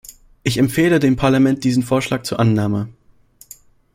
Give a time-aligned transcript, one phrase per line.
[0.41, 2.89] Ich empfehle dem Parlament diesen Vorschlag zur Annahme.